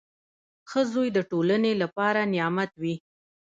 •ښه 0.69 0.81
زوی 0.91 1.07
د 1.13 1.19
ټولنې 1.31 1.71
لپاره 1.81 2.21
نعمت 2.33 2.71
وي. 2.81 2.95